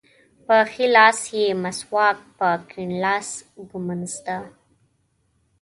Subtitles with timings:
[0.45, 3.27] په ښي لاس یې مسواک په کیڼ لاس
[3.69, 4.37] ږمونځ ده.